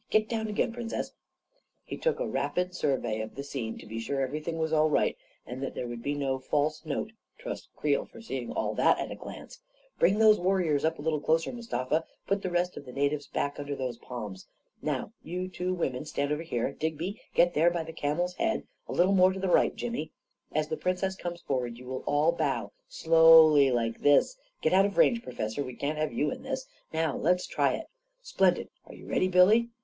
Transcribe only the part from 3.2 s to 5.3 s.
of the scene to be sure everything was all right